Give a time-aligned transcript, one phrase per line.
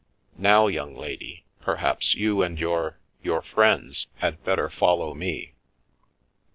[0.39, 5.53] Now, young lady, perhaps you and your— your friends had better follow me."